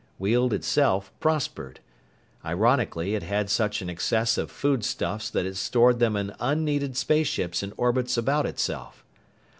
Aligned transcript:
Weald 0.17 0.51
itself 0.51 1.11
prospered. 1.19 1.79
Ironically, 2.43 3.13
it 3.13 3.21
had 3.21 3.51
such 3.51 3.83
an 3.83 3.87
excess 3.91 4.35
of 4.35 4.49
foodstuffs 4.49 5.29
that 5.29 5.45
it 5.45 5.57
stored 5.57 5.99
them 5.99 6.15
in 6.15 6.33
unneeded 6.39 6.97
spaceships 6.97 7.61
in 7.61 7.71
orbits 7.77 8.17
about 8.17 8.47
itself. 8.47 9.05